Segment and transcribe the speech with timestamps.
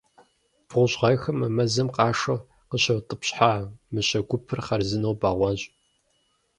[0.67, 3.51] БгъущӀ гъэхэм мы мэзым къашэу къыщӏаутӏыпщхьа
[3.93, 5.61] мыщэ гупыр хъарзынэу бэгъуащ.